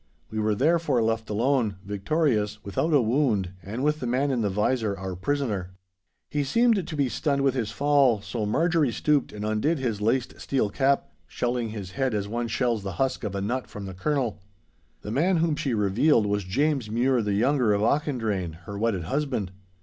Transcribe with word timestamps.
We 0.31 0.39
were 0.39 0.55
therefore 0.55 1.03
left 1.03 1.29
alone, 1.29 1.75
victorious, 1.85 2.57
without 2.63 2.91
a 2.91 2.99
wound, 3.03 3.51
and 3.61 3.83
with 3.83 3.99
the 3.99 4.07
man 4.07 4.31
in 4.31 4.41
the 4.41 4.49
visor, 4.49 4.97
our 4.97 5.15
prisoner. 5.15 5.75
He 6.27 6.43
seemed 6.43 6.87
to 6.87 6.95
be 6.95 7.07
stunned 7.07 7.43
with 7.43 7.53
his 7.53 7.69
fall, 7.69 8.19
so 8.19 8.47
Marjorie 8.47 8.91
stooped 8.91 9.31
and 9.31 9.45
undid 9.45 9.77
his 9.77 10.01
laced 10.01 10.41
steel 10.41 10.71
cap, 10.71 11.11
shelling 11.27 11.69
his 11.69 11.91
head 11.91 12.15
as 12.15 12.27
one 12.27 12.47
shells 12.47 12.81
the 12.81 12.93
husk 12.93 13.23
of 13.23 13.35
a 13.35 13.41
nut 13.41 13.67
from 13.67 13.85
the 13.85 13.93
kernel. 13.93 14.39
The 15.03 15.11
man 15.11 15.37
whom 15.37 15.55
she 15.55 15.75
revealed 15.75 16.25
was 16.25 16.45
James 16.45 16.89
Mure 16.89 17.21
the 17.21 17.35
younger 17.35 17.71
of 17.71 17.83
Auchendrayne, 17.83 18.53
her 18.63 18.79
wedded 18.79 19.03
husband. 19.03 19.51